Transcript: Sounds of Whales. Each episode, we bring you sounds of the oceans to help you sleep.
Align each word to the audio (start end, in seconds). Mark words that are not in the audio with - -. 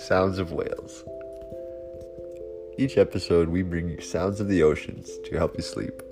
Sounds 0.00 0.38
of 0.38 0.50
Whales. 0.50 1.04
Each 2.78 2.96
episode, 2.96 3.50
we 3.50 3.62
bring 3.62 3.90
you 3.90 4.00
sounds 4.00 4.40
of 4.40 4.48
the 4.48 4.62
oceans 4.62 5.10
to 5.26 5.36
help 5.36 5.54
you 5.56 5.62
sleep. 5.62 6.02